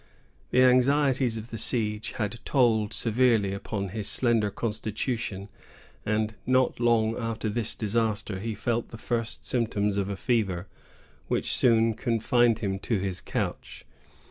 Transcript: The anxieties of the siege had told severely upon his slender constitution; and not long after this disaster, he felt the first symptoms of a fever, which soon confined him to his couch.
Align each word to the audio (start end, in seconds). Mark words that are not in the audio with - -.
The 0.49 0.63
anxieties 0.63 1.37
of 1.37 1.51
the 1.51 1.59
siege 1.59 2.13
had 2.13 2.39
told 2.43 2.91
severely 2.91 3.53
upon 3.53 3.89
his 3.89 4.07
slender 4.07 4.49
constitution; 4.49 5.47
and 6.03 6.33
not 6.47 6.79
long 6.79 7.15
after 7.15 7.49
this 7.49 7.75
disaster, 7.75 8.39
he 8.39 8.55
felt 8.55 8.89
the 8.89 8.97
first 8.97 9.45
symptoms 9.45 9.97
of 9.97 10.09
a 10.09 10.17
fever, 10.17 10.65
which 11.27 11.55
soon 11.55 11.93
confined 11.93 12.57
him 12.65 12.79
to 12.79 12.97
his 12.97 13.21
couch. 13.21 13.85